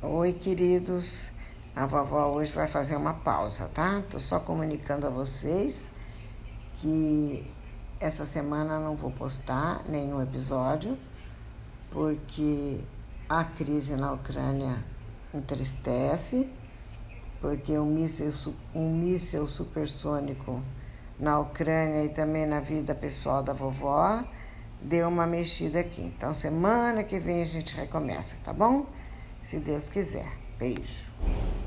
[0.00, 1.28] Oi, queridos.
[1.74, 4.00] A vovó hoje vai fazer uma pausa, tá?
[4.08, 5.90] Tô só comunicando a vocês
[6.74, 7.44] que
[7.98, 10.96] essa semana não vou postar nenhum episódio
[11.90, 12.78] porque
[13.28, 14.84] a crise na Ucrânia
[15.34, 16.48] entristece,
[17.40, 20.62] porque um míssil, um míssil supersônico
[21.18, 24.22] na Ucrânia e também na vida pessoal da vovó
[24.80, 26.02] deu uma mexida aqui.
[26.02, 28.86] Então, semana que vem a gente recomeça, tá bom?
[29.48, 30.28] Se Deus quiser.
[30.58, 31.10] Beijo.